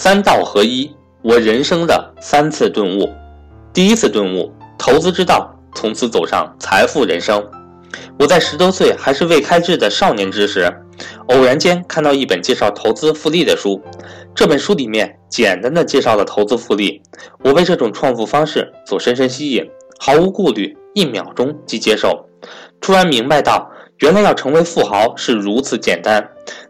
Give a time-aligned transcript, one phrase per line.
[0.00, 0.88] 三道合一，
[1.22, 3.12] 我人生的三次顿悟。
[3.72, 4.48] 第一次顿悟，
[4.78, 7.44] 投资之道，从此走上财富人生。
[8.16, 10.72] 我在十多岁还是未开智的少年之时，
[11.26, 13.82] 偶然间看到一本介绍投资复利的书。
[14.36, 17.02] 这本书里面简单的介绍了投资复利，
[17.42, 19.68] 我被这种创富方式所深深吸引，
[19.98, 22.24] 毫无顾虑，一秒钟即接受。
[22.80, 23.68] 突然明白到，
[23.98, 26.24] 原来要成为富豪是如此简单。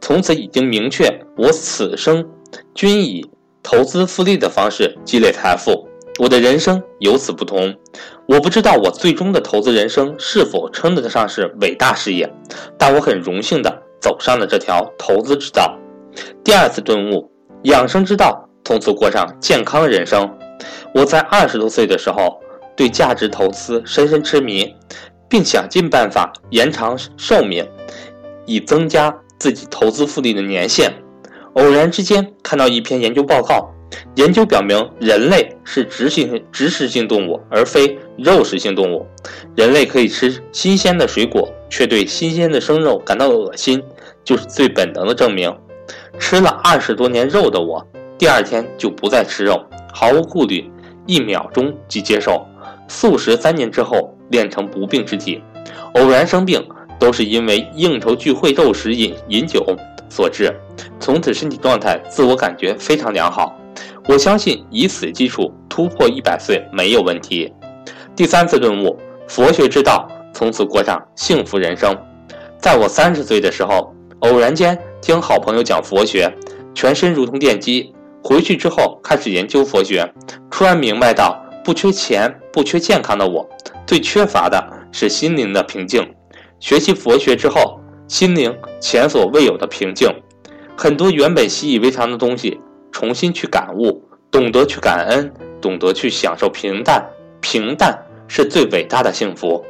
[0.00, 2.28] 从此已经明确，我此生
[2.74, 3.28] 均以
[3.62, 5.88] 投资复利的方式积累财富。
[6.18, 7.74] 我的人生由此不同。
[8.26, 12.30] 我不知道我最终的投资人生是否称得上是伟大事业，
[12.78, 15.76] 但我很荣幸的走上了这条投资之道。
[16.44, 17.30] 第二次顿悟，
[17.62, 20.28] 养生之道，从此过上健康人生。
[20.94, 22.38] 我在二十多岁的时候，
[22.76, 24.74] 对价值投资深深痴迷。
[25.28, 27.66] 并想尽办法延长寿命，
[28.44, 30.92] 以增加自己投资复利的年限。
[31.54, 33.70] 偶然之间看到一篇研究报告，
[34.14, 39.06] 研究表明人类是植性植食性动物，而非肉食性动物。
[39.54, 43.82] 人类可以吃新鲜的水果，却对新鲜的生肉感到恶心，
[44.24, 45.54] 就是最本能的证明。
[46.18, 50.70] 吃了二十多年肉的我，第二天就不再吃肉，毫无顾虑，
[51.06, 52.46] 一秒钟即接受。
[52.88, 54.16] 素食三年之后。
[54.32, 55.42] 练成不病之体，
[55.92, 56.66] 偶然生病
[56.98, 59.62] 都是因为应酬聚会、肉食、饮饮酒
[60.12, 60.54] 所致。
[61.00, 63.58] 从此身体状态、自我感觉非常良好。
[64.06, 67.50] 我相信以此基础突破一百岁没有问题。
[68.14, 71.96] 第三次顿悟，佛学之道，从此过上幸福人生。
[72.58, 76.30] 在我三十岁的时候，偶然间听好朋友讲佛学，
[76.74, 77.94] 全身如同电击。
[78.22, 80.08] 回去之后开始研究佛学，
[80.50, 83.48] 突然明白到，不缺钱、不缺健康的我。
[83.86, 86.06] 最缺乏的是心灵的平静。
[86.60, 87.80] 学习佛学之后，
[88.12, 90.06] 心灵前所未有的平静，
[90.76, 92.60] 很多原本习以为常的东西，
[92.92, 95.32] 重新去感悟，懂得去感恩，
[95.62, 97.02] 懂得去享受平淡。
[97.40, 97.98] 平淡
[98.28, 99.64] 是最伟大的幸福。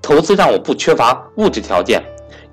[0.00, 2.02] 投资让我不缺乏物质条件，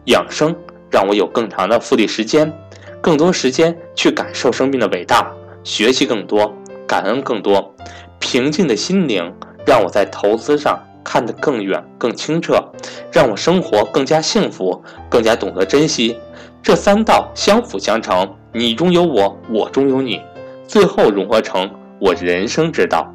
[0.07, 0.53] 养生
[0.91, 2.51] 让我有更长的复利时间，
[2.99, 5.31] 更多时间去感受生命的伟大，
[5.63, 6.53] 学习更多，
[6.85, 7.73] 感恩更多。
[8.19, 9.33] 平静的心灵
[9.65, 10.77] 让我在投资上。
[11.03, 12.63] 看得更远、更清澈，
[13.11, 16.17] 让我生活更加幸福，更加懂得珍惜。
[16.63, 20.21] 这三道相辅相成，你中有我，我中有你，
[20.67, 21.69] 最后融合成
[21.99, 23.11] 我人生之道。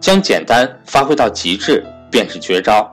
[0.00, 2.92] 将简单发挥到极致，便是绝招。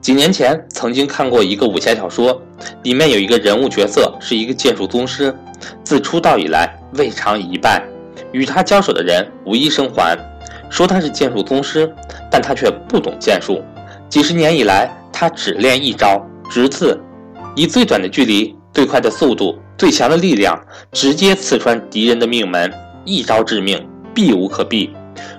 [0.00, 2.40] 几年前曾经看过一个武侠小说，
[2.84, 5.36] 里面有一个人物角色是一个剑术宗师，
[5.82, 7.82] 自出道以来未尝一败。
[8.32, 10.18] 与他交手的人无一生还，
[10.68, 11.90] 说他是剑术宗师，
[12.30, 13.62] 但他却不懂剑术。
[14.08, 17.00] 几十年以来，他只练一招直刺，
[17.54, 20.60] 以最短的距离、最快的速度、最强的力量，
[20.92, 22.72] 直接刺穿敌人的命门，
[23.04, 24.94] 一招致命，避无可避。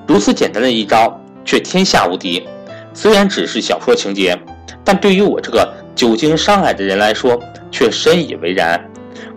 [0.06, 2.46] 如此简单的一招，却天下无敌。
[2.94, 4.38] 虽然只是小说情节，
[4.84, 7.40] 但对于我这个久经商海的人来说，
[7.72, 8.84] 却深以为然。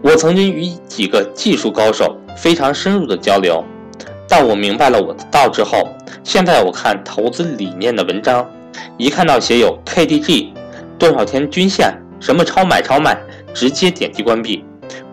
[0.03, 2.17] 我曾经与几个技术高手。
[2.37, 3.65] 非常深入的交流，
[4.29, 5.89] 但我明白了我的道之后，
[6.23, 8.49] 现在我看投资理念的文章，
[8.97, 10.49] 一看到写有 KDG
[10.99, 13.17] 多少天均线，什么超买超卖，
[13.53, 14.65] 直接点击关闭。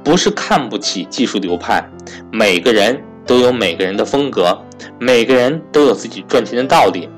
[0.04, 1.84] 不是看不起技术流派，
[2.32, 4.58] 每个人都有每个人的风格，
[5.00, 7.10] 每个人都有自己赚钱的道理。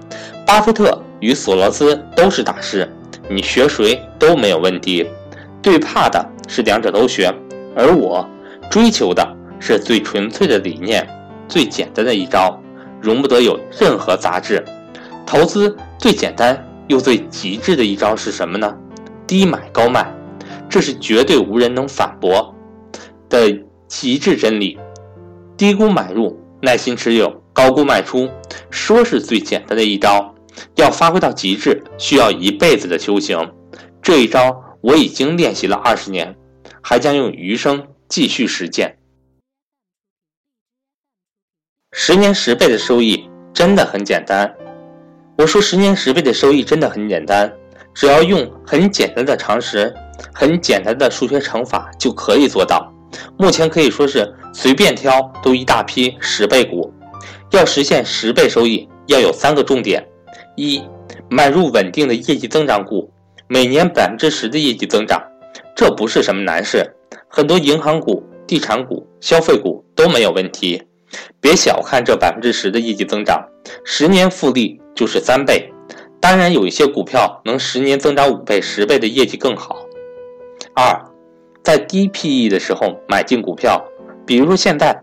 [0.46, 2.92] 巴菲特与索罗斯都是大师，
[3.30, 5.08] 你学谁都没有问题。
[5.62, 7.32] 最怕的是两者都学，
[7.76, 8.28] 而我
[8.72, 9.36] 追求的。
[9.60, 11.08] 是最纯粹的理念，
[11.48, 12.62] 最简单的一招，
[13.02, 14.64] 容不得有任何杂质。
[15.26, 18.76] 投资最简单又最极致的一招是什么呢？
[19.28, 20.12] 低买高卖，
[20.68, 22.56] 这是绝对无人能反驳
[23.30, 23.56] 的
[23.88, 24.78] 极致真理。
[25.56, 28.28] 低估买入，耐心持有，高估卖出，
[28.72, 30.34] 说是最简单的一招，
[30.76, 33.38] 要发挥到极致，需要一辈子的修行。
[34.02, 36.36] 这一招我已经练习了二十年，
[36.82, 38.96] 还将用余生继续实践。
[42.02, 44.50] 十年十倍的收益真的很简单。
[45.38, 47.52] 我说十年十倍的收益真的很简单，
[47.94, 49.94] 只要用很简单的常识、
[50.34, 52.90] 很简单的数学乘法就可以做到。
[53.38, 56.90] 目前可以说是随便挑都一大批十倍股。
[57.52, 60.02] 要实现十倍收益，要有三个重点：
[60.56, 60.82] 一、
[61.30, 63.12] 买入稳定的业绩增长股，
[63.50, 65.22] 每年百分之十的业绩增长，
[65.76, 66.82] 这不是什么难事。
[67.28, 70.82] 很多银行股、地产股、消费股都没有问题。
[71.42, 73.44] 别小看这百分之十的业绩增长，
[73.84, 75.72] 十年复利就是三倍。
[76.20, 79.78] 当然，有一些股票能十年增长五倍、十倍的业绩更好。
[80.74, 81.02] 二，
[81.64, 83.82] 在低 PE 的时候买进股票，
[84.26, 85.02] 比如说现在，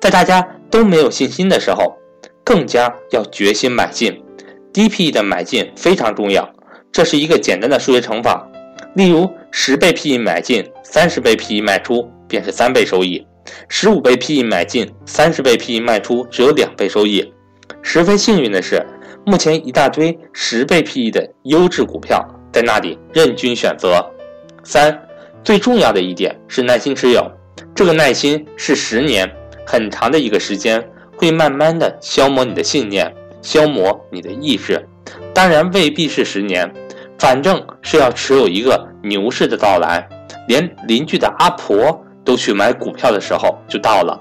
[0.00, 1.96] 在大家都没有信心的时候，
[2.44, 4.22] 更加要决心买进。
[4.72, 6.48] 低 PE 的买进非常重要，
[6.92, 8.46] 这是一个简单的数学乘法。
[8.94, 13.24] 例如，十倍 PE 买进，三十倍 PE 卖出，便是三倍收益；
[13.68, 17.32] 十五倍 PE 买进，三十倍 PE 卖出，只有两倍收益。
[17.82, 18.84] 十分幸运的是，
[19.24, 24.04] 目前一大堆十倍 PE 的优质股票在那里任君选择。
[24.64, 25.00] 三，
[25.44, 27.30] 最重要的一点是耐心持有，
[27.74, 29.30] 这个耐心是十年，
[29.64, 30.84] 很长的一个时间，
[31.16, 34.84] 会慢慢的消磨你的信念，消磨你的意志。
[35.32, 36.72] 当然未必是十年，
[37.18, 40.08] 反正是要持有一个牛市的到来，
[40.48, 44.20] 连邻居的阿婆都去买股票的时候就到了。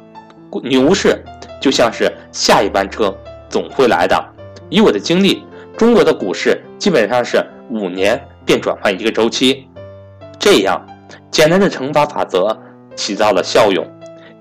[0.63, 1.21] 牛市
[1.59, 3.13] 就像是下一班车。
[3.47, 4.21] 总会来的。
[4.69, 5.41] 以我的经历，
[5.77, 9.65] 中国的股市基本上是五年便转换一个周期。
[10.37, 10.85] 这样
[11.31, 12.57] 简单的乘法法则
[12.95, 13.85] 起到了效用，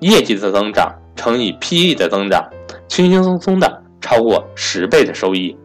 [0.00, 2.44] 业绩的增长乘以 PE 的增长，
[2.88, 5.56] 轻轻松松的超过十倍的收益。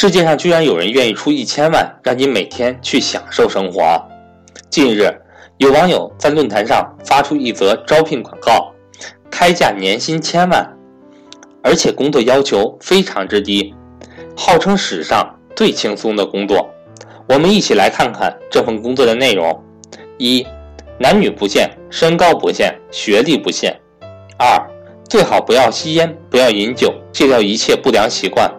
[0.00, 4.02] 世界上居然有人愿意出一千万，让你每天去享受生活。
[4.70, 5.14] 近日。
[5.58, 8.72] 有网友在论坛上发出一则招聘广告，
[9.30, 10.66] 开价年薪千万，
[11.62, 13.74] 而且工作要求非常之低，
[14.34, 16.66] 号称史上最轻松的工作。
[17.28, 19.62] 我们一起来看看这份工作的内容：
[20.16, 20.46] 一、
[20.98, 23.70] 男女不限，身高不限，学历不限；
[24.38, 24.66] 二、
[25.10, 28.50] 最好不要吸烟，不要饮酒，戒掉一切不良习惯；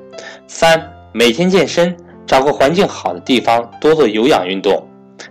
[0.48, 0.80] 三、
[1.13, 4.81] 每天健身，找个环境好的地方多做有氧运动；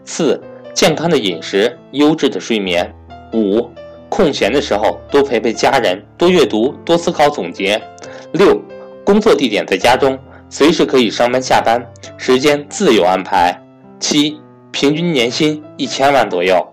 [0.04, 0.40] 四。
[0.72, 2.94] 健康的饮食，优质的睡眠。
[3.32, 3.68] 五，
[4.08, 7.80] 空闲的时候多陪陪家人，多阅读，多思考总结。
[8.32, 8.58] 六，
[9.04, 10.18] 工作地点在家中，
[10.48, 11.84] 随时可以上班下班，
[12.16, 13.54] 时间自由安排。
[13.98, 14.38] 七，
[14.70, 16.64] 平均年薪一千万左右。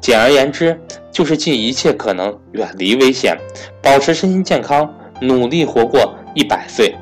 [0.00, 0.78] 简而言之，
[1.10, 3.36] 就是尽一切可能远离危险，
[3.82, 4.88] 保持身心健康，
[5.20, 6.94] 努力活过一百岁。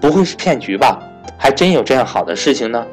[0.00, 0.98] 不会是骗局吧？
[1.38, 2.86] 还真有这样好的事情呢？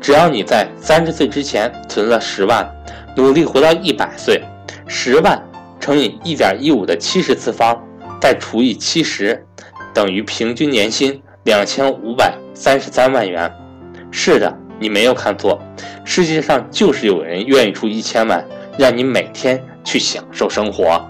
[0.00, 2.68] 只要你在三十岁之前存了十万，
[3.16, 4.42] 努力活到一百岁，
[4.86, 5.40] 十万
[5.78, 7.80] 乘以一点一五的七十次方，
[8.20, 9.44] 再除以七十，
[9.94, 13.52] 等于平均年薪两千五百三十三万元。
[14.10, 15.60] 是的，你没有看错，
[16.04, 18.44] 世界上就是有人愿意出一千万，
[18.76, 21.00] 让你每天去享受生活。